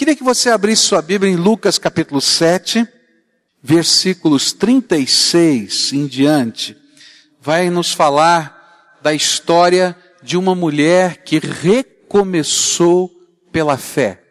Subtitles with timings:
[0.00, 2.88] Queria que você abrisse sua Bíblia em Lucas capítulo 7,
[3.62, 6.74] versículos 36 em diante.
[7.38, 13.10] Vai nos falar da história de uma mulher que recomeçou
[13.52, 14.22] pela fé.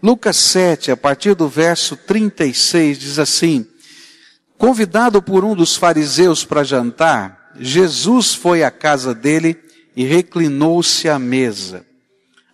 [0.00, 3.66] Lucas 7, a partir do verso 36, diz assim:
[4.56, 9.58] Convidado por um dos fariseus para jantar, Jesus foi à casa dele
[9.96, 11.89] e reclinou-se à mesa.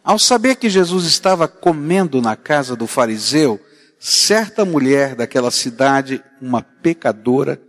[0.06, 3.60] Ao saber que Jesus estava comendo na casa do fariseu,
[3.98, 7.60] certa mulher daquela cidade, uma pecadora,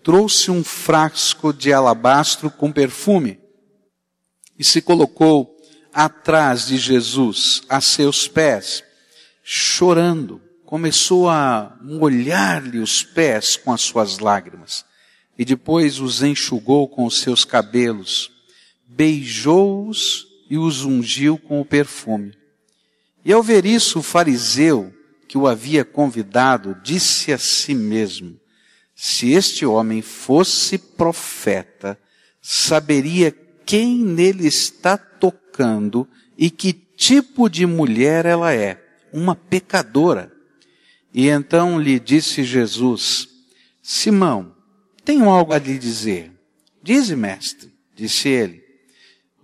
[0.00, 3.40] trouxe um frasco de alabastro com perfume
[4.56, 5.52] e se colocou
[5.92, 8.84] atrás de Jesus, a seus pés,
[9.42, 10.40] chorando.
[10.64, 14.84] Começou a molhar-lhe os pés com as suas lágrimas
[15.36, 18.30] e depois os enxugou com os seus cabelos,
[18.86, 22.34] beijou-os e os ungiu com o perfume.
[23.24, 24.92] E ao ver isso, o fariseu
[25.28, 28.36] que o havia convidado disse a si mesmo:
[28.94, 31.96] Se este homem fosse profeta,
[32.42, 33.30] saberia
[33.64, 40.32] quem nele está tocando e que tipo de mulher ela é, uma pecadora.
[41.14, 43.28] E então lhe disse Jesus:
[43.80, 44.54] Simão,
[45.04, 46.32] tenho algo a lhe dizer.
[46.82, 48.69] Dize, mestre, disse ele.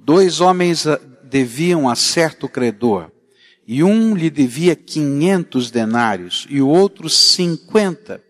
[0.06, 3.10] Dois homens ah, deviam a certo credor,
[3.66, 8.22] e um lhe devia quinhentos denários, e o outro cinquenta,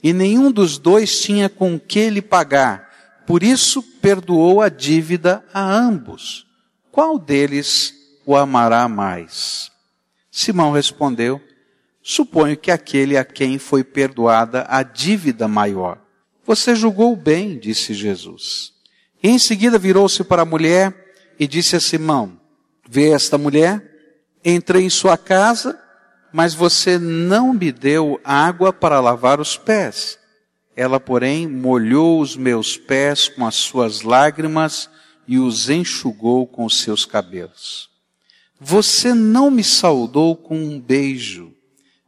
[0.00, 2.88] e nenhum dos dois tinha com que lhe pagar,
[3.26, 6.46] por isso perdoou a dívida a ambos.
[6.92, 7.92] Qual deles
[8.24, 9.72] o amará mais?
[10.30, 11.40] Simão respondeu,
[12.00, 16.00] suponho que aquele a quem foi perdoada a dívida maior.
[16.46, 18.72] Você julgou bem, disse Jesus.
[19.20, 21.02] E em seguida virou-se para a mulher
[21.38, 22.38] e disse a Simão:
[22.88, 23.90] Vê esta mulher?
[24.44, 25.78] Entrei em sua casa,
[26.32, 30.18] mas você não me deu água para lavar os pés.
[30.76, 34.90] Ela, porém, molhou os meus pés com as suas lágrimas
[35.26, 37.88] e os enxugou com os seus cabelos.
[38.60, 41.52] Você não me saudou com um beijo,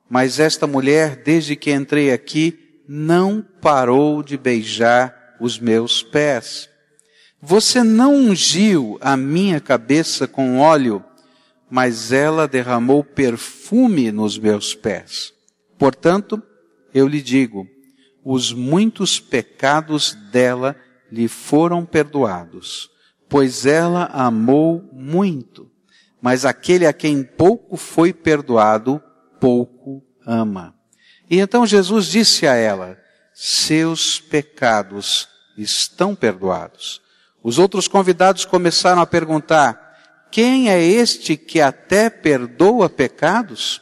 [0.08, 2.58] mas esta mulher, desde que entrei aqui,
[2.88, 6.68] não parou de beijar os meus pés.
[7.48, 11.04] Você não ungiu a minha cabeça com óleo,
[11.70, 15.32] mas ela derramou perfume nos meus pés.
[15.78, 16.42] Portanto,
[16.92, 17.64] eu lhe digo,
[18.24, 20.74] os muitos pecados dela
[21.08, 22.90] lhe foram perdoados,
[23.28, 25.70] pois ela amou muito.
[26.20, 29.00] Mas aquele a quem pouco foi perdoado,
[29.38, 30.74] pouco ama.
[31.30, 32.98] E então Jesus disse a ela,
[33.32, 37.05] seus pecados estão perdoados.
[37.46, 39.96] Os outros convidados começaram a perguntar:
[40.32, 43.80] quem é este que até perdoa pecados?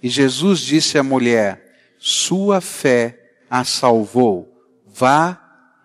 [0.00, 4.48] E Jesus disse à mulher: sua fé a salvou.
[4.86, 5.40] Vá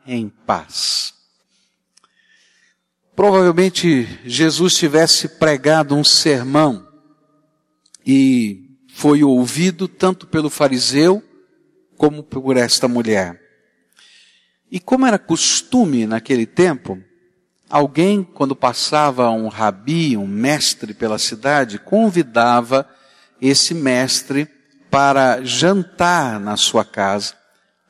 [0.06, 1.16] em paz.
[3.16, 6.88] Provavelmente Jesus tivesse pregado um sermão
[8.06, 11.24] e foi ouvido tanto pelo fariseu
[11.98, 13.42] como por esta mulher.
[14.70, 17.02] E como era costume naquele tempo,
[17.70, 22.88] Alguém, quando passava um rabi, um mestre pela cidade, convidava
[23.42, 24.48] esse mestre
[24.90, 27.34] para jantar na sua casa,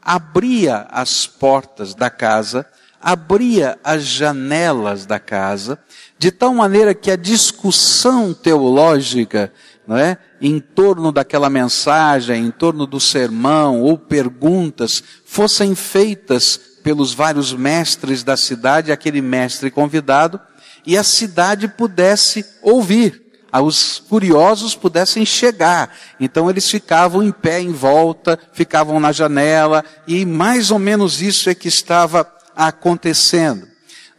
[0.02, 2.66] abria as portas da casa,
[3.02, 5.78] abria as janelas da casa,
[6.18, 9.52] de tal maneira que a discussão teológica,
[9.86, 17.16] não é, em torno daquela mensagem, em torno do sermão ou perguntas, fossem feitas pelos
[17.16, 20.40] vários mestres da cidade, aquele mestre convidado,
[20.86, 25.92] e a cidade pudesse ouvir, os curiosos pudessem chegar.
[26.20, 31.50] Então eles ficavam em pé em volta, ficavam na janela, e mais ou menos isso
[31.50, 33.68] é que estava acontecendo.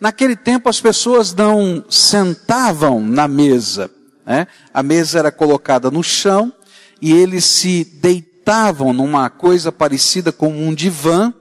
[0.01, 3.89] Naquele tempo as pessoas não sentavam na mesa,
[4.27, 4.49] né?
[4.75, 6.53] A mesa era colocada no chão
[7.01, 11.33] e eles se deitavam numa coisa parecida com um divã,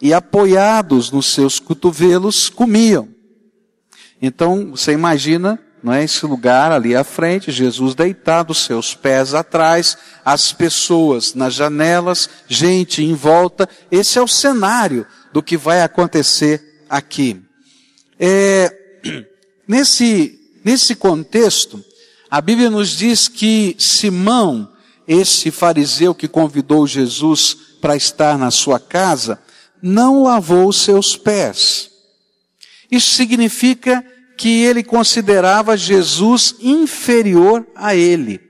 [0.00, 3.08] e apoiados nos seus cotovelos comiam.
[4.20, 9.96] Então, você imagina, não é esse lugar ali à frente, Jesus deitado, seus pés atrás,
[10.24, 13.68] as pessoas nas janelas, gente em volta.
[13.90, 17.40] Esse é o cenário do que vai acontecer aqui.
[18.18, 18.76] É,
[19.66, 21.82] nesse, nesse contexto,
[22.30, 24.70] a Bíblia nos diz que Simão,
[25.08, 29.40] esse fariseu que convidou Jesus para estar na sua casa,
[29.82, 31.90] não lavou os seus pés.
[32.90, 34.04] Isso significa
[34.36, 38.40] que ele considerava Jesus inferior a ele.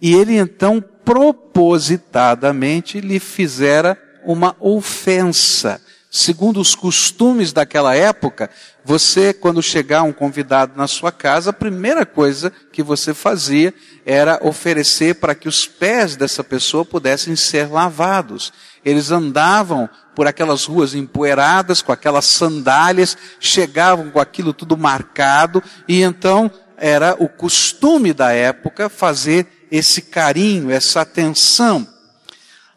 [0.00, 5.80] E ele então propositadamente lhe fizera uma ofensa.
[6.10, 8.50] Segundo os costumes daquela época,
[8.84, 13.74] você, quando chegar um convidado na sua casa, a primeira coisa que você fazia
[14.06, 18.52] era oferecer para que os pés dessa pessoa pudessem ser lavados.
[18.84, 26.02] Eles andavam por aquelas ruas empoeiradas, com aquelas sandálias, chegavam com aquilo tudo marcado, e
[26.02, 31.86] então era o costume da época fazer esse carinho, essa atenção.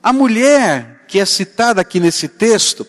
[0.02, 2.86] A mulher que é citada aqui nesse texto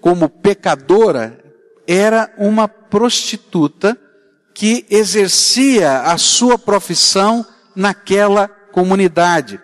[0.00, 1.38] como pecadora
[1.86, 3.96] era uma prostituta
[4.52, 9.60] que exercia a sua profissão naquela comunidade.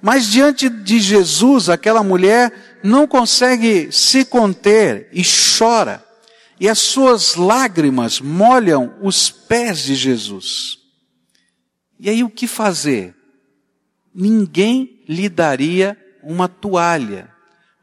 [0.00, 2.52] Mas diante de Jesus, aquela mulher
[2.82, 5.22] não consegue se conter e
[5.58, 6.04] chora.
[6.60, 10.78] E as suas lágrimas molham os pés de Jesus.
[11.98, 13.14] E aí o que fazer?
[14.14, 17.30] Ninguém lhe daria uma toalha,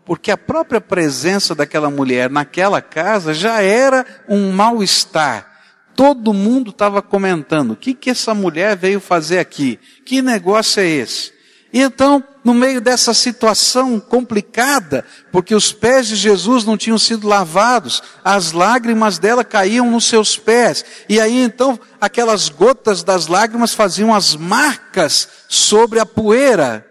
[0.05, 5.51] porque a própria presença daquela mulher naquela casa já era um mal-estar.
[5.95, 9.79] Todo mundo estava comentando: o que, que essa mulher veio fazer aqui?
[10.05, 11.34] Que negócio é esse?
[11.73, 17.27] E então, no meio dessa situação complicada, porque os pés de Jesus não tinham sido
[17.27, 23.73] lavados, as lágrimas dela caíam nos seus pés, e aí então aquelas gotas das lágrimas
[23.73, 26.85] faziam as marcas sobre a poeira.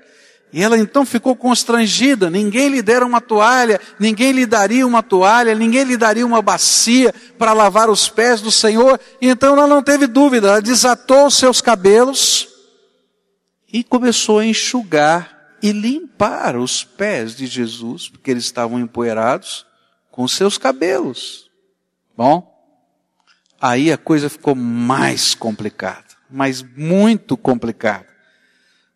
[0.53, 5.53] E ela então ficou constrangida, ninguém lhe dera uma toalha, ninguém lhe daria uma toalha,
[5.53, 9.83] ninguém lhe daria uma bacia para lavar os pés do Senhor, e então ela não
[9.83, 12.54] teve dúvida, ela desatou os seus cabelos,
[13.75, 19.67] e começou a enxugar e limpar os pés de Jesus, porque eles estavam empoeirados,
[20.13, 21.51] com seus cabelos.
[22.17, 22.55] Bom,
[23.61, 28.07] aí a coisa ficou mais complicada, mas muito complicada.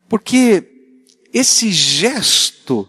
[0.09, 0.95] Porque
[1.35, 2.89] esse gesto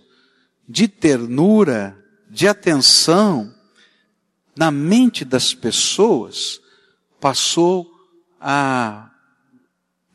[0.68, 1.98] de ternura,
[2.30, 3.52] de atenção,
[4.56, 6.62] na mente das pessoas,
[7.20, 7.92] passou
[8.40, 9.09] a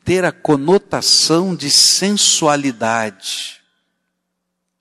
[0.04, 3.60] ter a conotação de sensualidade.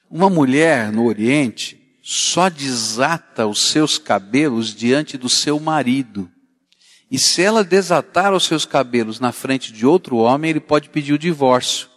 [0.10, 6.30] Uma mulher no Oriente só desata os seus cabelos diante do seu marido.
[7.10, 11.14] E se ela desatar os seus cabelos na frente de outro homem, ele pode pedir
[11.14, 11.88] o divórcio.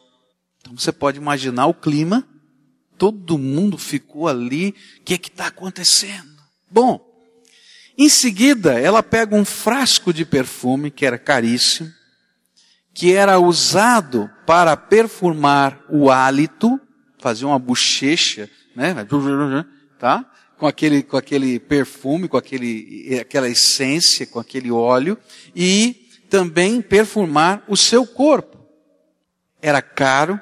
[0.61, 2.27] Então você pode imaginar o clima.
[2.97, 4.75] Todo mundo ficou ali.
[5.01, 6.37] O que é que está acontecendo?
[6.71, 7.01] Bom,
[7.99, 11.91] em seguida, ela pega um frasco de perfume, que era caríssimo,
[12.97, 16.81] que era usado para perfumar o hálito,
[17.19, 18.95] fazer uma bochecha, né?
[19.99, 20.25] Tá?
[20.57, 25.19] Com aquele, com aquele perfume, com aquele, aquela essência, com aquele óleo,
[25.55, 28.57] e também perfumar o seu corpo.
[29.61, 30.41] Era caro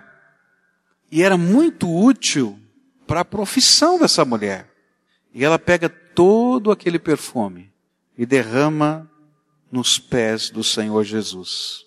[1.10, 2.56] e era muito útil
[3.04, 4.70] para a profissão dessa mulher.
[5.34, 7.72] E ela pega todo aquele perfume
[8.16, 9.10] e derrama
[9.72, 11.84] nos pés do Senhor Jesus.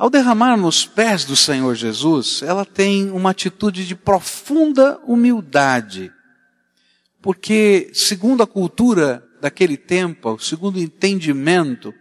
[0.00, 6.10] Ao derramar nos pés do Senhor Jesus, ela tem uma atitude de profunda humildade.
[7.20, 11.92] Porque, segundo a cultura daquele tempo, segundo o entendimento,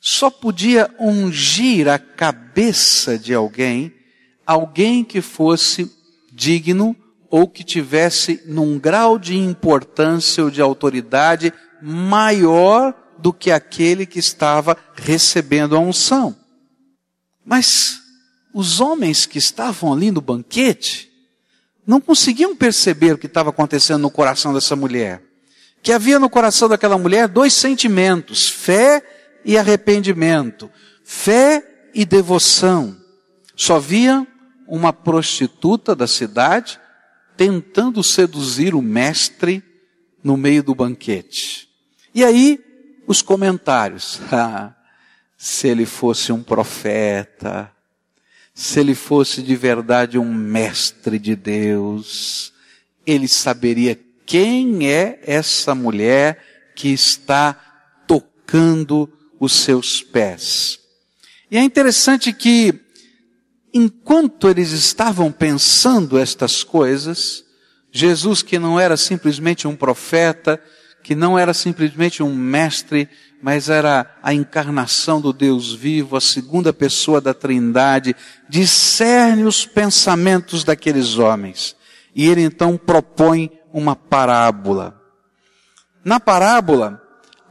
[0.00, 3.92] só podia ungir a cabeça de alguém,
[4.46, 5.94] alguém que fosse
[6.32, 6.96] digno
[7.28, 14.18] ou que tivesse num grau de importância ou de autoridade maior do que aquele que
[14.18, 16.40] estava recebendo a unção.
[17.44, 18.00] Mas
[18.52, 21.10] os homens que estavam ali no banquete
[21.86, 25.22] não conseguiam perceber o que estava acontecendo no coração dessa mulher.
[25.82, 29.02] Que havia no coração daquela mulher dois sentimentos: fé
[29.44, 30.70] e arrependimento,
[31.02, 32.96] fé e devoção.
[33.56, 34.26] Só via
[34.66, 36.80] uma prostituta da cidade
[37.36, 39.62] tentando seduzir o mestre
[40.22, 41.68] no meio do banquete.
[42.14, 42.60] E aí,
[43.06, 44.20] os comentários.
[45.44, 47.68] Se ele fosse um profeta,
[48.54, 52.52] se ele fosse de verdade um mestre de Deus,
[53.04, 57.54] ele saberia quem é essa mulher que está
[58.06, 60.78] tocando os seus pés.
[61.50, 62.78] E é interessante que,
[63.74, 67.44] enquanto eles estavam pensando estas coisas,
[67.90, 70.62] Jesus, que não era simplesmente um profeta,
[71.02, 73.08] que não era simplesmente um mestre,
[73.42, 78.14] mas era a encarnação do Deus vivo, a segunda pessoa da Trindade,
[78.48, 81.74] discerne os pensamentos daqueles homens.
[82.14, 84.96] E ele então propõe uma parábola.
[86.04, 87.02] Na parábola,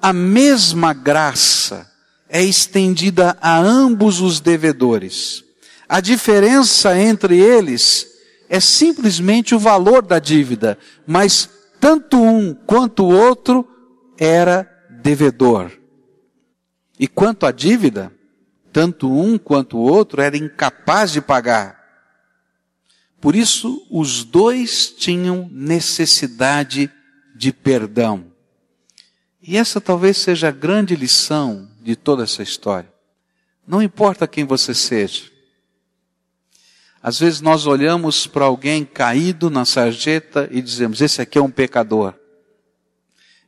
[0.01, 1.91] a mesma graça
[2.29, 5.43] é estendida a ambos os devedores.
[5.89, 8.07] A diferença entre eles
[8.50, 11.50] é simplesmente o valor da dívida, mas
[11.81, 13.67] tanto um quanto o outro
[14.17, 14.69] era
[15.01, 15.80] devedor.
[17.01, 18.13] E quanto à dívida,
[18.72, 21.81] tanto um quanto o outro era incapaz de pagar.
[23.20, 26.91] Por isso, os dois tinham necessidade
[27.36, 28.31] de perdão.
[29.41, 32.93] E essa talvez seja a grande lição de toda essa história.
[33.65, 35.24] Não importa quem você seja.
[37.01, 41.50] Às vezes nós olhamos para alguém caído na sarjeta e dizemos: esse aqui é um
[41.50, 42.13] pecador.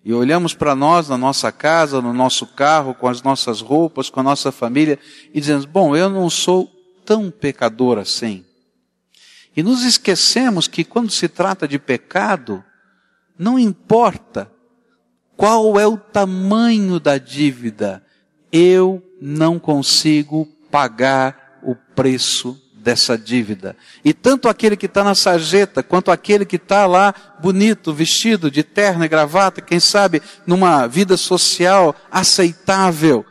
[0.06, 4.20] E olhamos para nós, na nossa casa, no nosso carro, com as nossas roupas, com
[4.20, 5.00] a nossa família,
[5.34, 6.70] e dizemos: bom, eu não sou
[7.06, 8.46] tão pecador assim.
[9.56, 12.64] E nos esquecemos que quando se trata de pecado,
[13.38, 14.52] não importa
[15.38, 18.04] qual é o tamanho da dívida,
[18.52, 23.76] eu não consigo pagar o preço dessa dívida.
[24.04, 28.62] E tanto aquele que está na sarjeta, quanto aquele que está lá bonito, vestido de
[28.62, 33.26] terno e gravata, quem sabe numa vida social aceitável,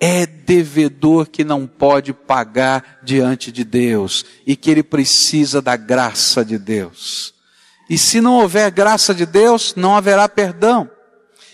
[0.00, 6.44] é devedor que não pode pagar diante de Deus e que ele precisa da graça
[6.44, 7.34] de Deus.
[7.90, 10.88] E se não houver graça de Deus, não haverá perdão.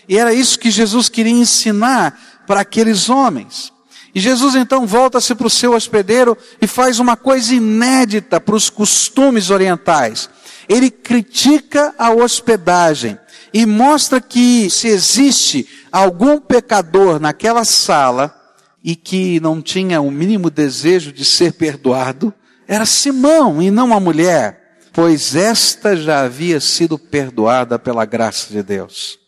[0.07, 3.71] E era isso que Jesus queria ensinar para aqueles homens.
[4.13, 8.69] E Jesus então volta-se para o seu hospedeiro e faz uma coisa inédita para os
[8.69, 10.29] costumes orientais.
[10.67, 13.17] Ele critica a hospedagem
[13.53, 18.35] e mostra que se existe algum pecador naquela sala
[18.83, 22.33] e que não tinha o mínimo desejo de ser perdoado,
[22.67, 28.61] era Simão e não a mulher, pois esta já havia sido perdoada pela graça de
[28.61, 29.19] Deus.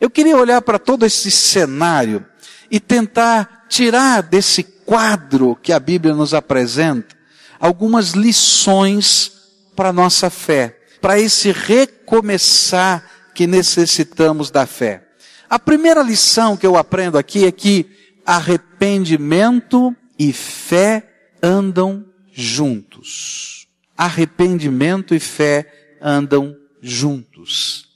[0.00, 2.26] Eu queria olhar para todo esse cenário
[2.70, 7.16] e tentar tirar desse quadro que a Bíblia nos apresenta
[7.58, 9.32] algumas lições
[9.74, 13.02] para a nossa fé, para esse recomeçar
[13.34, 15.08] que necessitamos da fé.
[15.48, 17.86] A primeira lição que eu aprendo aqui é que
[18.26, 21.10] arrependimento e fé
[21.42, 23.66] andam juntos.
[23.96, 27.88] Arrependimento e fé andam juntos.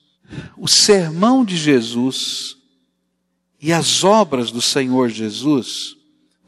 [0.56, 2.56] O sermão de Jesus
[3.66, 5.96] e as obras do Senhor Jesus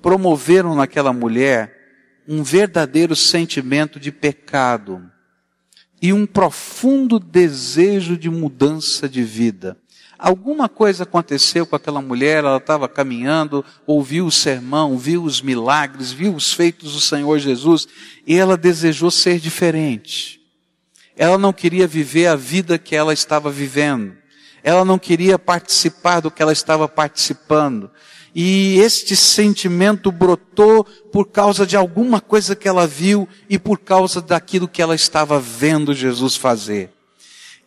[0.01, 1.75] promoveram naquela mulher
[2.29, 5.03] um verdadeiro sentimento de pecado
[6.01, 9.77] e um profundo desejo de mudança de vida.
[10.17, 16.13] Alguma coisa aconteceu com aquela mulher, ela estava caminhando, ouviu o sermão, viu os milagres,
[16.13, 17.89] viu os feitos do Senhor Jesus,
[18.29, 20.41] e ela desejou ser diferente.
[21.17, 24.18] Ela não queria viver a vida que ela estava vivendo.
[24.63, 27.91] Ela não queria participar do que ela estava participando.
[28.35, 34.21] E este sentimento brotou por causa de alguma coisa que ela viu e por causa
[34.21, 36.91] daquilo que ela estava vendo Jesus fazer.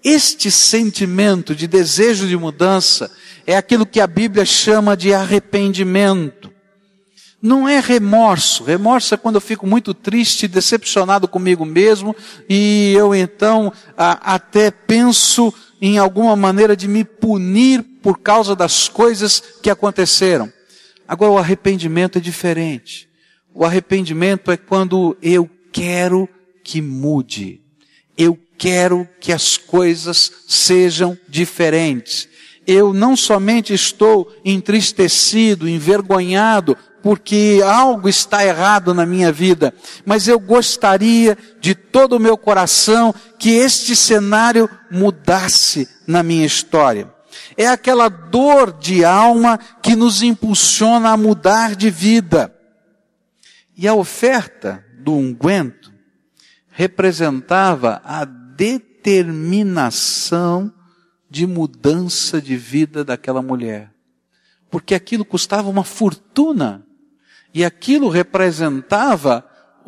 [0.03, 3.11] Este sentimento de desejo de mudança
[3.45, 6.51] é aquilo que a Bíblia chama de arrependimento.
[7.41, 8.63] Não é remorso.
[8.63, 12.15] Remorso é quando eu fico muito triste, decepcionado comigo mesmo
[12.47, 18.87] e eu então a, até penso em alguma maneira de me punir por causa das
[18.87, 20.53] coisas que aconteceram.
[21.07, 23.09] Agora, o arrependimento é diferente.
[23.53, 26.29] O arrependimento é quando eu quero
[26.63, 27.61] que mude.
[28.15, 32.29] Eu quero que as coisas sejam diferentes.
[32.67, 39.73] Eu não somente estou entristecido, envergonhado porque algo está errado na minha vida,
[40.05, 47.11] mas eu gostaria de todo o meu coração que este cenário mudasse na minha história.
[47.57, 52.55] É aquela dor de alma que nos impulsiona a mudar de vida.
[53.75, 55.91] E a oferta do unguento
[56.69, 60.73] representava a determinação
[61.29, 63.91] de mudança de vida daquela mulher.
[64.69, 66.85] Porque aquilo custava uma fortuna
[67.53, 69.45] e aquilo representava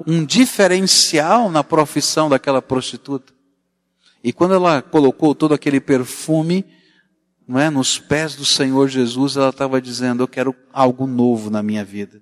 [0.07, 3.33] um diferencial na profissão daquela prostituta.
[4.23, 6.65] E quando ela colocou todo aquele perfume,
[7.47, 11.61] não é, nos pés do Senhor Jesus, ela estava dizendo: Eu quero algo novo na
[11.61, 12.21] minha vida.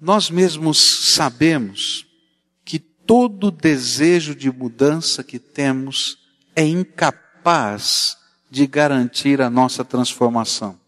[0.00, 0.78] Nós mesmos
[1.14, 2.06] sabemos
[2.64, 6.18] que todo desejo de mudança que temos
[6.54, 8.16] é incapaz
[8.50, 10.78] de garantir a nossa transformação.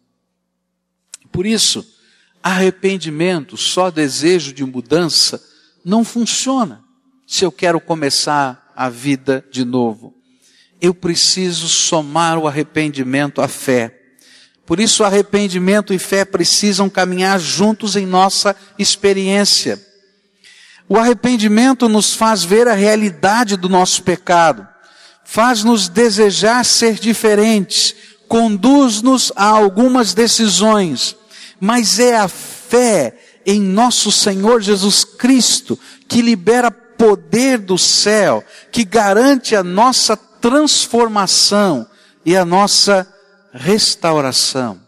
[1.32, 1.93] Por isso,
[2.44, 5.42] arrependimento, só desejo de mudança,
[5.82, 6.84] não funciona
[7.26, 10.14] se eu quero começar a vida de novo.
[10.78, 13.98] Eu preciso somar o arrependimento à fé.
[14.66, 19.82] Por isso, arrependimento e fé precisam caminhar juntos em nossa experiência.
[20.86, 24.68] O arrependimento nos faz ver a realidade do nosso pecado,
[25.24, 27.94] faz-nos desejar ser diferentes,
[28.28, 31.16] conduz-nos a algumas decisões,
[31.60, 38.84] mas é a fé em nosso Senhor Jesus Cristo que libera poder do céu, que
[38.84, 41.86] garante a nossa transformação
[42.24, 43.06] e a nossa
[43.52, 44.80] restauração.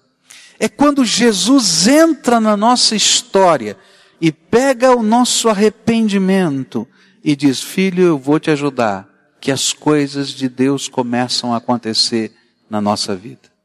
[0.59, 3.77] É quando Jesus entra na nossa história
[4.21, 6.89] e pega o nosso arrependimento
[7.23, 9.07] e diz: Filho, eu vou te ajudar,
[9.41, 12.33] que as coisas de Deus começam a acontecer
[12.71, 13.56] na nossa vida.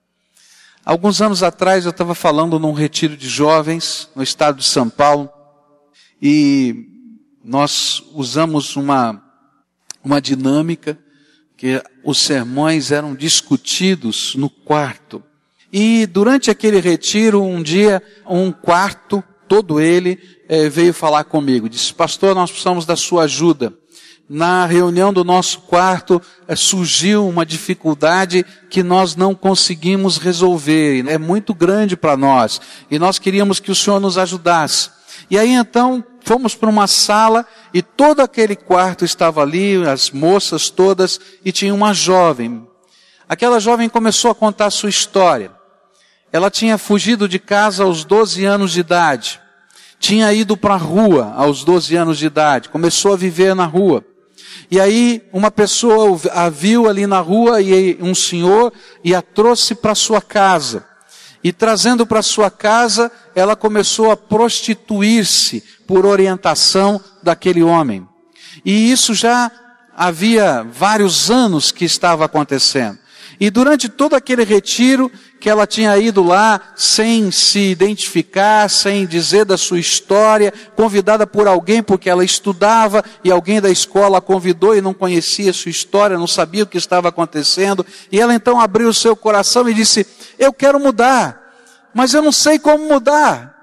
[0.91, 5.29] Alguns anos atrás eu estava falando num retiro de jovens no estado de São Paulo
[6.21, 6.85] e
[7.41, 9.23] nós usamos uma,
[10.03, 10.99] uma dinâmica
[11.55, 15.23] que os sermões eram discutidos no quarto.
[15.71, 20.19] E durante aquele retiro, um dia, um quarto, todo ele,
[20.49, 21.69] eh, veio falar comigo.
[21.69, 23.73] Disse, pastor, nós precisamos da sua ajuda.
[24.33, 31.05] Na reunião do nosso quarto, eh, surgiu uma dificuldade que nós não conseguimos resolver.
[31.09, 32.61] É muito grande para nós.
[32.89, 34.89] E nós queríamos que o senhor nos ajudasse.
[35.29, 40.69] E aí então, fomos para uma sala e todo aquele quarto estava ali, as moças
[40.69, 42.65] todas, e tinha uma jovem.
[43.27, 45.51] Aquela jovem começou a contar sua história.
[46.31, 49.41] Ela tinha fugido de casa aos 12 anos de idade.
[49.99, 52.69] Tinha ido para a rua aos 12 anos de idade.
[52.69, 54.05] Começou a viver na rua.
[54.69, 58.71] E aí uma pessoa a viu ali na rua e um senhor
[59.03, 60.85] e a trouxe para sua casa.
[61.43, 68.07] E trazendo para sua casa, ela começou a prostituir-se por orientação daquele homem.
[68.63, 69.51] E isso já
[69.95, 72.99] havia vários anos que estava acontecendo.
[73.39, 79.43] E durante todo aquele retiro que ela tinha ido lá sem se identificar, sem dizer
[79.43, 84.75] da sua história, convidada por alguém porque ela estudava e alguém da escola a convidou
[84.75, 88.87] e não conhecia sua história, não sabia o que estava acontecendo, e ela então abriu
[88.87, 90.05] o seu coração e disse:
[90.37, 91.41] "Eu quero mudar,
[91.91, 93.57] mas eu não sei como mudar".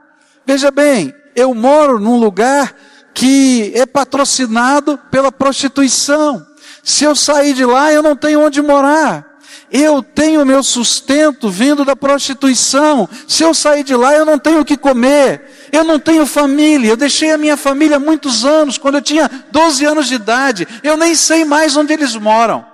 [0.45, 2.75] Veja bem, eu moro num lugar
[3.15, 6.45] que é patrocinado pela prostituição.
[6.83, 9.28] Se eu sair de lá, eu não tenho onde morar.
[9.71, 13.09] Eu tenho meu sustento vindo da prostituição.
[13.27, 15.69] Se eu sair de lá, eu não tenho o que comer.
[15.73, 16.91] Eu não tenho família.
[16.91, 20.67] Eu deixei a minha família há muitos anos, quando eu tinha 12 anos de idade.
[20.83, 22.65] Eu nem sei mais onde eles moram.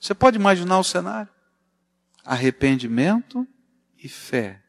[0.00, 1.28] Você pode imaginar o cenário?
[2.24, 3.46] Arrependimento
[4.02, 4.60] e fé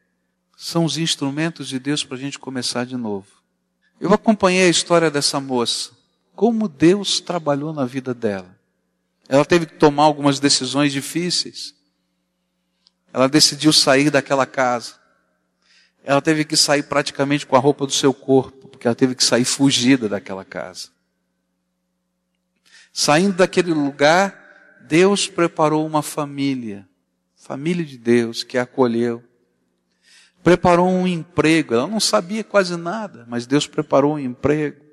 [0.56, 3.26] são os instrumentos de Deus para a gente começar de novo.
[4.00, 5.92] Eu acompanhei a história dessa moça,
[6.34, 8.57] como Deus trabalhou na vida dela.
[9.28, 11.74] Ela teve que tomar algumas decisões difíceis.
[13.12, 14.94] Ela decidiu sair daquela casa.
[16.02, 19.22] Ela teve que sair praticamente com a roupa do seu corpo, porque ela teve que
[19.22, 20.88] sair fugida daquela casa.
[22.92, 26.88] Saindo daquele lugar, Deus preparou uma família,
[27.36, 29.22] família de Deus que a acolheu.
[30.42, 34.87] Preparou um emprego, ela não sabia quase nada, mas Deus preparou um emprego.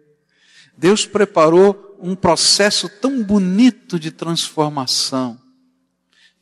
[0.78, 5.40] Deus preparou um processo tão bonito de transformação.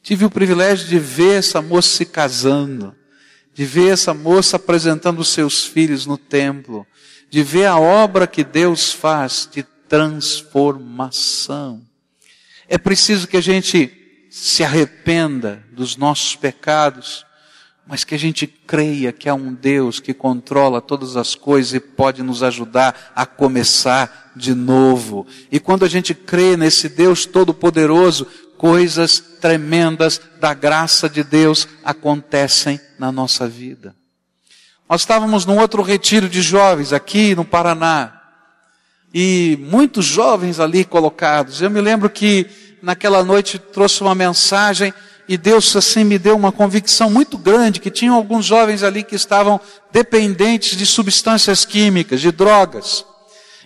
[0.01, 2.95] Tive o privilégio de ver essa moça se casando,
[3.53, 6.85] de ver essa moça apresentando seus filhos no templo,
[7.29, 11.81] de ver a obra que Deus faz de transformação.
[12.67, 17.25] É preciso que a gente se arrependa dos nossos pecados,
[17.85, 21.79] mas que a gente creia que há um Deus que controla todas as coisas e
[21.79, 25.27] pode nos ajudar a começar de novo.
[25.51, 28.25] E quando a gente crê nesse Deus todo-poderoso,
[28.57, 33.93] coisas tremendas da graça de Deus acontecem na nossa vida.
[34.89, 38.21] Nós estávamos num outro retiro de jovens aqui no Paraná.
[39.13, 41.61] E muitos jovens ali colocados.
[41.61, 42.47] Eu me lembro que
[42.81, 44.93] naquela noite trouxe uma mensagem
[45.27, 49.15] e Deus assim me deu uma convicção muito grande que tinham alguns jovens ali que
[49.15, 49.59] estavam
[49.91, 53.05] dependentes de substâncias químicas, de drogas.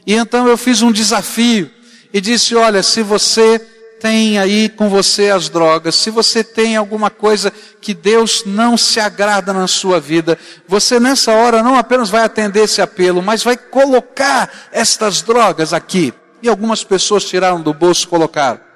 [0.06, 1.70] E então eu fiz um desafio
[2.13, 3.60] e disse: olha, se você
[4.00, 9.00] tem aí com você as drogas, se você tem alguma coisa que Deus não se
[9.00, 13.58] agrada na sua vida, você nessa hora não apenas vai atender esse apelo, mas vai
[13.58, 16.13] colocar estas drogas aqui.
[16.41, 18.66] E algumas pessoas tiraram do bolso e colocaram.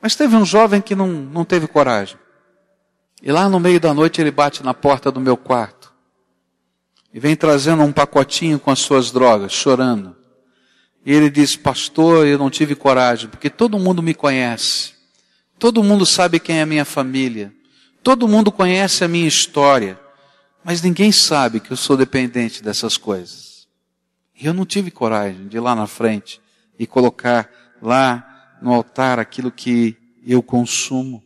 [0.00, 2.18] Mas teve um jovem que não, não teve coragem.
[3.22, 5.92] E lá no meio da noite ele bate na porta do meu quarto.
[7.12, 10.16] E vem trazendo um pacotinho com as suas drogas, chorando.
[11.04, 14.92] E ele diz, pastor, eu não tive coragem, porque todo mundo me conhece.
[15.58, 17.52] Todo mundo sabe quem é a minha família.
[18.02, 19.98] Todo mundo conhece a minha história.
[20.62, 23.66] Mas ninguém sabe que eu sou dependente dessas coisas.
[24.40, 26.40] E eu não tive coragem de ir lá na frente
[26.78, 27.50] e colocar
[27.82, 28.27] lá
[28.60, 31.22] no altar aquilo que eu consumo.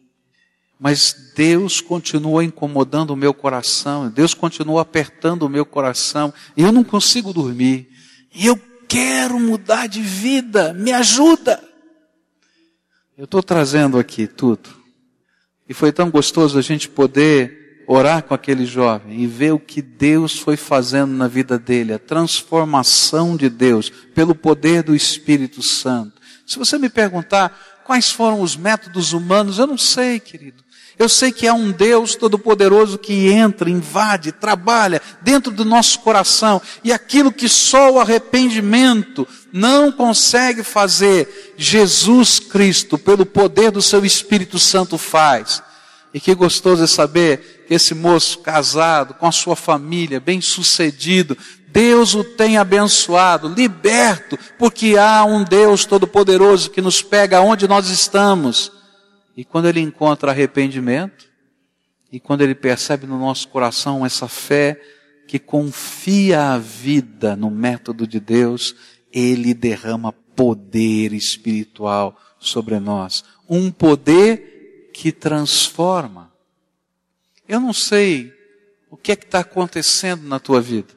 [0.79, 6.73] Mas Deus continua incomodando o meu coração, Deus continua apertando o meu coração, e eu
[6.73, 7.89] não consigo dormir.
[8.35, 11.63] E eu quero mudar de vida, me ajuda.
[13.17, 14.71] Eu estou trazendo aqui tudo.
[15.69, 19.83] E foi tão gostoso a gente poder orar com aquele jovem e ver o que
[19.83, 26.22] Deus foi fazendo na vida dele, a transformação de Deus pelo poder do Espírito Santo.
[26.47, 30.63] Se você me perguntar quais foram os métodos humanos, eu não sei, querido.
[30.99, 36.61] Eu sei que há um Deus todo-poderoso que entra, invade, trabalha dentro do nosso coração
[36.85, 44.05] e aquilo que só o arrependimento não consegue fazer, Jesus Cristo, pelo poder do seu
[44.05, 45.63] Espírito Santo, faz.
[46.15, 51.37] E que gostoso é saber que esse moço casado, com a sua família, bem sucedido,
[51.73, 57.89] Deus o tem abençoado, liberto, porque há um Deus todo-poderoso que nos pega onde nós
[57.89, 58.71] estamos
[59.37, 61.31] e quando ele encontra arrependimento,
[62.11, 64.81] e quando ele percebe no nosso coração essa fé
[65.27, 68.75] que confia a vida no método de Deus,
[69.11, 73.25] ele derrama poder espiritual sobre nós.
[73.49, 76.31] Um poder que transforma.
[77.49, 78.31] Eu não sei
[78.91, 80.93] o que é que está acontecendo na tua vida,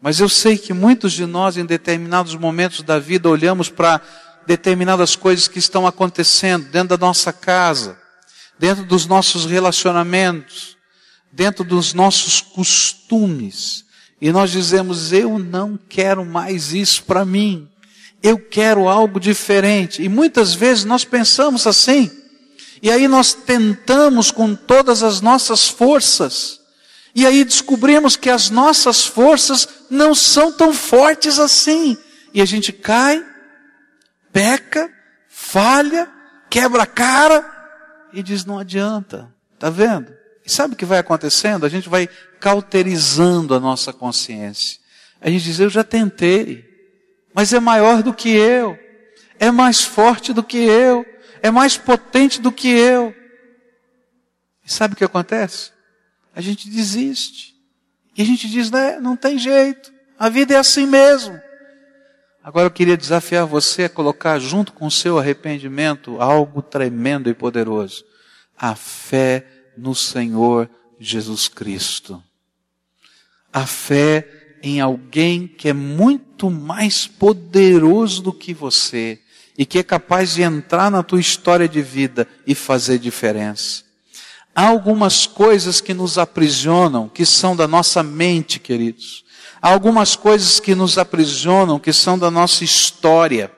[0.00, 4.00] mas eu sei que muitos de nós, em determinados momentos da vida, olhamos para
[4.46, 7.98] determinadas coisas que estão acontecendo dentro da nossa casa,
[8.58, 10.76] dentro dos nossos relacionamentos,
[11.32, 13.84] dentro dos nossos costumes.
[14.20, 17.68] E nós dizemos, eu não quero mais isso para mim.
[18.22, 20.02] Eu quero algo diferente.
[20.02, 22.10] E muitas vezes nós pensamos assim.
[22.82, 26.57] E aí nós tentamos com todas as nossas forças.
[27.18, 31.98] E aí descobrimos que as nossas forças não são tão fortes assim.
[32.32, 33.26] E a gente cai
[34.32, 34.88] peca,
[35.28, 36.08] falha,
[36.48, 37.44] quebra a cara
[38.12, 39.34] e diz: não adianta.
[39.52, 40.14] Está vendo?
[40.46, 41.66] E sabe o que vai acontecendo?
[41.66, 44.78] A gente vai cauterizando a nossa consciência.
[45.20, 46.64] A gente diz: eu já tentei,
[47.34, 48.78] mas é maior do que eu,
[49.40, 51.04] é mais forte do que eu,
[51.42, 53.12] é mais potente do que eu.
[54.64, 55.76] E sabe o que acontece?
[56.38, 57.56] A gente desiste.
[58.16, 61.36] E a gente diz: né, não tem jeito, a vida é assim mesmo.
[62.40, 67.34] Agora eu queria desafiar você a colocar junto com o seu arrependimento algo tremendo e
[67.34, 68.04] poderoso.
[68.56, 69.44] A fé
[69.76, 70.70] no Senhor
[71.00, 72.22] Jesus Cristo.
[73.52, 79.20] A fé em alguém que é muito mais poderoso do que você
[79.58, 83.87] e que é capaz de entrar na tua história de vida e fazer diferença.
[84.58, 89.24] Há algumas coisas que nos aprisionam, que são da nossa mente, queridos.
[89.62, 93.52] Há algumas coisas que nos aprisionam, que são da nossa história.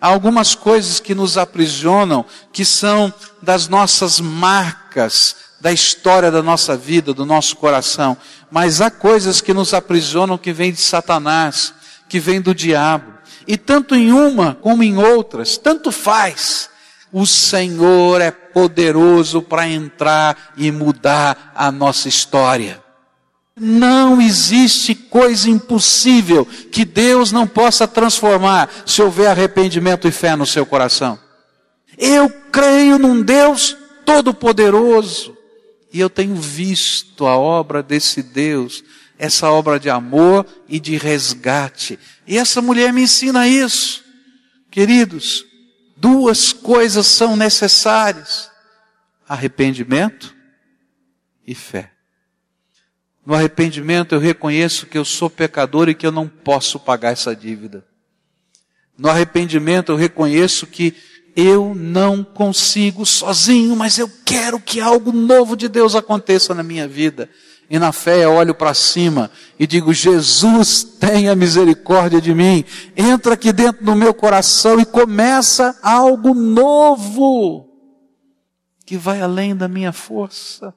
[0.00, 6.74] Há algumas coisas que nos aprisionam, que são das nossas marcas, da história da nossa
[6.74, 8.16] vida, do nosso coração.
[8.50, 11.74] Mas há coisas que nos aprisionam que vêm de Satanás,
[12.08, 13.12] que vêm do diabo.
[13.46, 16.70] E tanto em uma como em outras, tanto faz.
[17.18, 22.84] O Senhor é poderoso para entrar e mudar a nossa história.
[23.58, 30.44] Não existe coisa impossível que Deus não possa transformar se houver arrependimento e fé no
[30.44, 31.18] seu coração.
[31.96, 33.74] Eu creio num Deus
[34.04, 35.34] todo-poderoso
[35.90, 38.84] e eu tenho visto a obra desse Deus,
[39.18, 41.98] essa obra de amor e de resgate.
[42.26, 44.04] E essa mulher me ensina isso.
[44.70, 45.46] Queridos,
[45.96, 48.50] duas coisas são necessárias:
[49.28, 50.34] arrependimento
[51.46, 51.92] e fé.
[53.24, 57.34] No arrependimento eu reconheço que eu sou pecador e que eu não posso pagar essa
[57.34, 57.84] dívida.
[58.96, 60.94] No arrependimento eu reconheço que
[61.34, 66.88] eu não consigo sozinho, mas eu quero que algo novo de Deus aconteça na minha
[66.88, 67.28] vida.
[67.68, 72.64] E na fé olho para cima e digo: Jesus, tenha misericórdia de mim.
[72.96, 77.68] Entra aqui dentro do meu coração e começa algo novo
[78.84, 80.72] que vai além da minha força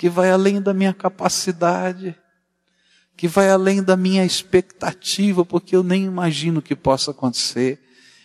[0.00, 2.16] que vai além da minha capacidade,
[3.18, 7.78] que vai além da minha expectativa, porque eu nem imagino que possa acontecer.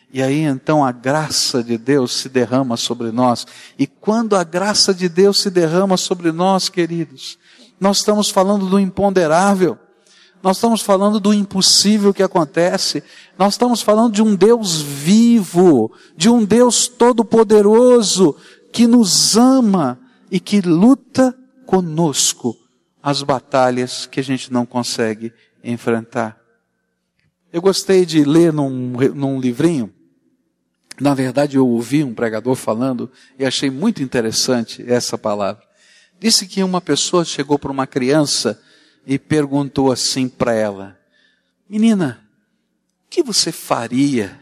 [0.09, 3.45] E aí então a graça de Deus se derrama sobre nós.
[3.77, 7.37] E quando a graça de Deus se derrama sobre nós, queridos,
[7.79, 9.77] nós estamos falando do imponderável.
[10.41, 13.03] Nós estamos falando do impossível que acontece.
[13.37, 18.35] Nós estamos falando de um Deus vivo, de um Deus todo-poderoso,
[18.71, 21.35] que nos ama e que luta
[21.65, 22.55] conosco
[23.01, 25.33] as batalhas que a gente não consegue
[25.63, 26.39] enfrentar.
[27.51, 29.93] Eu gostei de ler num, num livrinho,
[30.99, 35.64] na verdade eu ouvi um pregador falando e achei muito interessante essa palavra.
[36.19, 38.61] Disse que uma pessoa chegou para uma criança
[39.05, 40.97] e perguntou assim para ela:
[41.69, 42.21] Menina,
[43.05, 44.39] o que você faria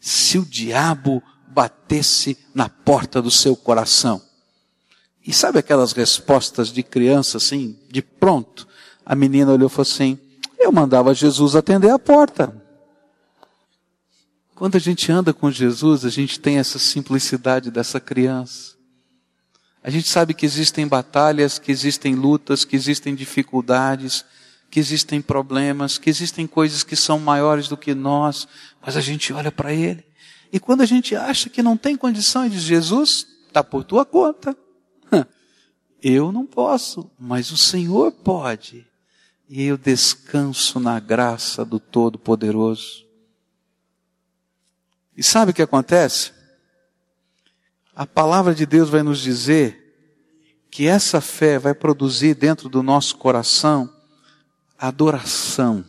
[0.00, 4.22] se o diabo batesse na porta do seu coração?
[5.26, 8.66] E sabe aquelas respostas de criança assim, de pronto?
[9.04, 10.18] A menina olhou e falou assim:
[10.58, 12.54] Eu mandava Jesus atender a porta.
[14.54, 18.79] Quando a gente anda com Jesus, a gente tem essa simplicidade dessa criança.
[19.82, 24.24] A gente sabe que existem batalhas, que existem lutas, que existem dificuldades,
[24.70, 28.46] que existem problemas, que existem coisas que são maiores do que nós,
[28.84, 30.04] mas a gente olha para Ele.
[30.52, 34.04] E quando a gente acha que não tem condição, e diz: Jesus, está por tua
[34.04, 34.56] conta.
[36.02, 38.86] Eu não posso, mas o Senhor pode.
[39.46, 43.04] E eu descanso na graça do Todo-Poderoso.
[45.16, 46.32] E sabe o que acontece?
[47.94, 49.78] A palavra de Deus vai nos dizer
[50.70, 53.92] que essa fé vai produzir dentro do nosso coração
[54.80, 55.84] adoração.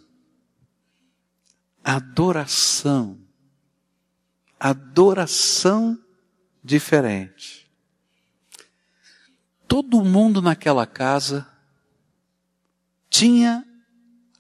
[1.82, 3.18] Adoração.
[4.60, 5.98] Adoração
[6.62, 7.72] diferente.
[9.66, 11.48] Todo mundo naquela casa
[13.10, 13.66] tinha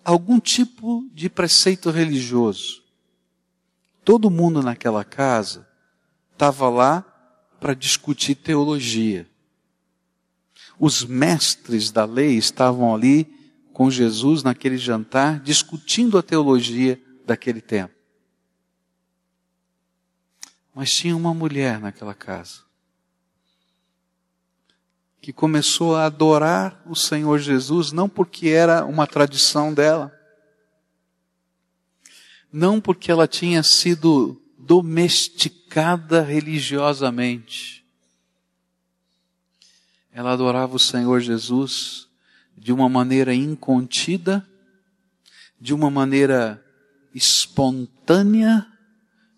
[0.03, 2.83] algum tipo de preceito religioso.
[4.03, 5.67] Todo mundo naquela casa
[6.33, 7.10] estava lá
[7.61, 9.29] para discutir teologia.
[10.79, 13.31] Os mestres da lei estavam ali
[13.71, 17.93] com Jesus naquele jantar, discutindo a teologia daquele tempo.
[20.73, 22.61] Mas tinha uma mulher naquela casa
[25.21, 30.11] que começou a adorar o Senhor Jesus, não porque era uma tradição dela,
[32.51, 37.83] não porque ela tinha sido domesticada religiosamente.
[40.11, 42.07] Ela adorava o Senhor Jesus
[42.57, 44.47] de uma maneira incontida,
[45.59, 46.63] de uma maneira
[47.13, 48.67] espontânea,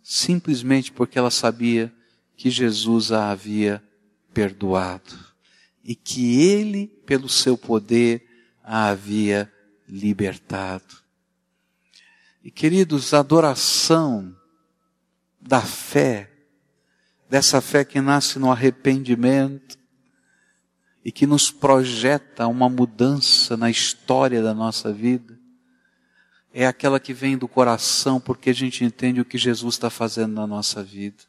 [0.01, 1.93] simplesmente porque ela sabia
[2.35, 3.81] que Jesus a havia
[4.33, 5.17] perdoado
[5.83, 8.27] e que ele, pelo seu poder,
[8.63, 9.51] a havia
[9.87, 11.03] libertado.
[12.43, 14.35] E queridos, a adoração
[15.45, 16.29] da fé,
[17.29, 19.77] dessa fé que nasce no arrependimento
[21.03, 25.37] e que nos projeta uma mudança na história da nossa vida,
[26.53, 30.33] é aquela que vem do coração porque a gente entende o que Jesus está fazendo
[30.33, 31.23] na nossa vida.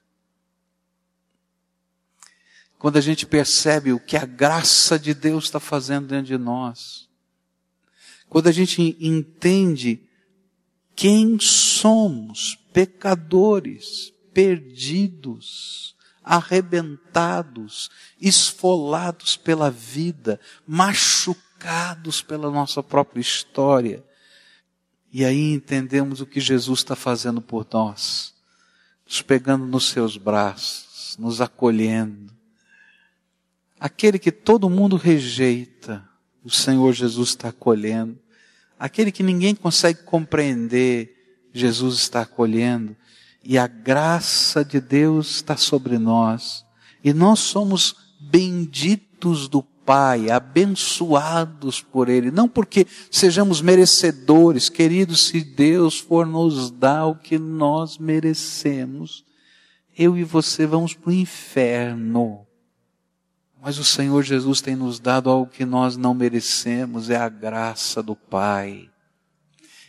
[2.78, 7.08] Quando a gente percebe o que a graça de Deus está fazendo dentro de nós.
[8.28, 10.02] Quando a gente entende
[10.94, 17.88] quem somos, pecadores, perdidos, arrebentados,
[18.20, 24.04] esfolados pela vida, machucados pela nossa própria história.
[25.12, 28.34] E aí entendemos o que Jesus está fazendo por nós,
[29.06, 32.34] nos pegando nos seus braços, nos acolhendo.
[33.78, 36.04] Aquele que todo mundo rejeita,
[36.42, 38.18] o Senhor Jesus está acolhendo.
[38.76, 41.13] Aquele que ninguém consegue compreender,
[41.54, 42.96] Jesus está acolhendo.
[43.42, 46.64] E a graça de Deus está sobre nós.
[47.02, 52.30] E nós somos benditos do Pai, abençoados por Ele.
[52.30, 59.24] Não porque sejamos merecedores, queridos, se Deus for nos dar o que nós merecemos,
[59.96, 62.46] eu e você vamos para o inferno.
[63.60, 68.02] Mas o Senhor Jesus tem nos dado algo que nós não merecemos, é a graça
[68.02, 68.90] do Pai.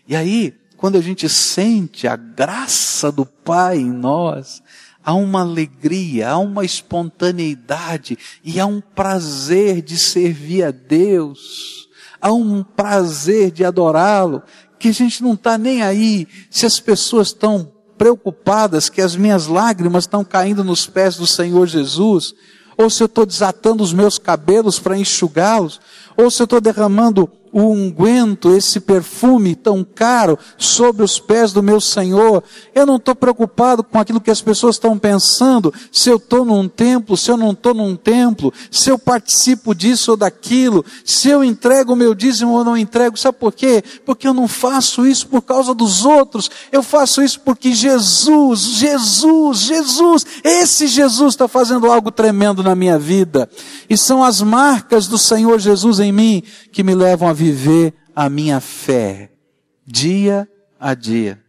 [0.08, 4.62] E aí, quando a gente sente a graça do Pai em nós,
[5.04, 11.88] há uma alegria, há uma espontaneidade e há um prazer de servir a Deus,
[12.20, 14.42] há um prazer de adorá-lo,
[14.80, 19.48] que a gente não está nem aí se as pessoas estão preocupadas que as minhas
[19.48, 22.34] lágrimas estão caindo nos pés do Senhor Jesus,
[22.78, 25.80] ou se eu estou desatando os meus cabelos para enxugá-los,
[26.18, 31.64] ou se eu estou derramando o unguento, esse perfume tão caro sobre os pés do
[31.64, 32.44] meu Senhor.
[32.74, 36.68] Eu não estou preocupado com aquilo que as pessoas estão pensando, se eu estou num
[36.68, 41.46] templo, se eu não estou num templo, se eu participo disso ou daquilo, se eu
[41.46, 43.18] entrego o meu dízimo ou não entrego.
[43.18, 43.82] Sabe por quê?
[44.06, 49.60] Porque eu não faço isso por causa dos outros, eu faço isso porque Jesus, Jesus,
[49.60, 53.50] Jesus, esse Jesus está fazendo algo tremendo na minha vida.
[53.90, 58.30] E são as marcas do Senhor Jesus em mim que me levam a viver a
[58.30, 59.30] minha fé
[59.86, 61.40] dia a dia.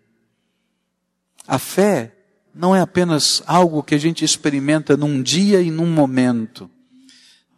[1.49, 2.13] A fé
[2.55, 6.71] não é apenas algo que a gente experimenta num dia e num momento.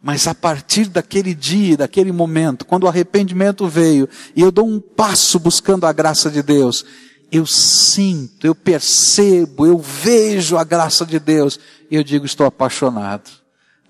[0.01, 4.79] Mas a partir daquele dia, daquele momento, quando o arrependimento veio e eu dou um
[4.79, 6.85] passo buscando a graça de Deus,
[7.29, 11.59] eu sinto, eu percebo, eu vejo a graça de Deus
[11.91, 13.29] e eu digo, estou apaixonado.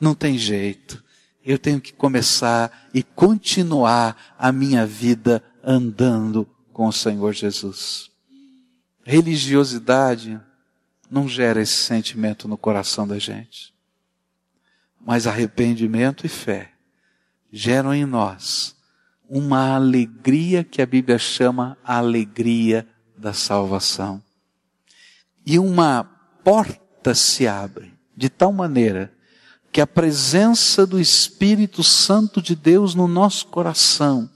[0.02, 1.04] Não tem jeito.
[1.50, 8.12] Eu tenho que começar e continuar a minha vida andando com o Senhor Jesus.
[9.04, 10.40] Religiosidade
[11.10, 13.74] não gera esse sentimento no coração da gente.
[15.02, 16.72] Mas arrependimento e fé
[17.52, 18.76] geram em nós
[19.28, 24.22] uma alegria que a Bíblia chama a alegria da salvação.
[25.44, 26.04] E uma
[26.44, 29.18] porta se abre de tal maneira
[29.72, 34.30] que a presença do Espírito Santo de Deus no nosso coração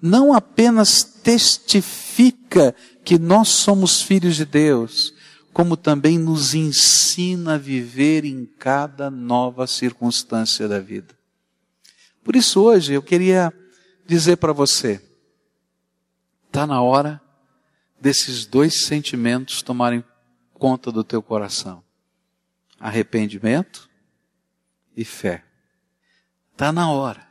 [0.00, 2.74] não apenas testifica
[3.04, 5.12] que nós somos filhos de Deus,
[5.52, 11.18] como também nos ensina a viver em cada nova circunstância da vida.
[12.22, 13.52] Por isso hoje eu queria
[14.06, 15.02] dizer para você,
[16.46, 17.20] está na hora
[18.00, 20.04] desses dois sentimentos tomarem
[20.54, 21.82] conta do teu coração.
[22.78, 23.87] Arrependimento
[24.98, 25.44] e fé.
[26.52, 27.24] Está na hora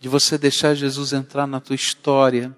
[0.00, 2.54] de você deixar Jesus entrar na tua história,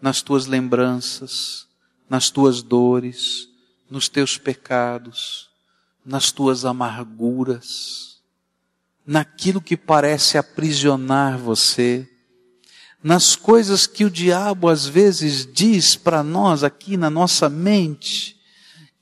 [0.00, 1.68] nas tuas lembranças,
[2.08, 3.46] nas tuas dores,
[3.90, 5.50] nos teus pecados,
[6.02, 8.22] nas tuas amarguras,
[9.06, 12.08] naquilo que parece aprisionar você,
[13.04, 18.40] nas coisas que o diabo às vezes diz para nós aqui na nossa mente,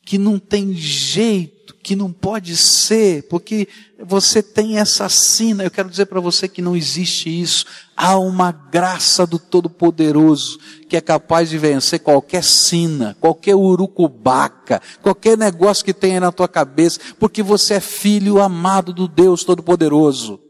[0.05, 1.60] que não tem jeito,
[1.91, 3.67] que não pode ser, porque
[3.99, 5.65] você tem essa sina.
[5.65, 7.67] Eu quero dizer para você que não existe isso.
[7.97, 15.37] Há uma graça do Todo-Poderoso que é capaz de vencer qualquer sina, qualquer urucubaca, qualquer
[15.37, 20.41] negócio que tenha na tua cabeça, porque você é filho amado do Deus Todo-Poderoso.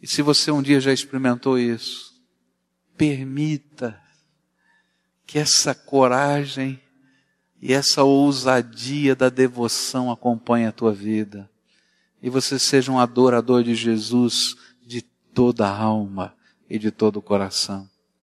[0.00, 2.12] E se você um dia já experimentou isso,
[2.96, 4.00] permita
[5.26, 6.80] que essa coragem
[7.60, 11.48] e essa ousadia da devoção acompanhe a tua vida.
[12.22, 16.34] E você seja um adorador de Jesus de toda a alma
[16.68, 17.88] e de todo o coração.